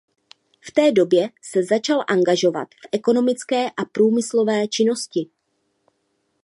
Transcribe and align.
V 0.59 0.71
té 0.71 0.91
době 0.91 1.29
se 1.41 1.63
začal 1.63 2.03
angažovat 2.07 2.67
v 2.73 2.87
ekonomické 2.91 3.69
a 3.69 3.85
průmyslové 3.91 4.67
činnosti. 4.67 5.29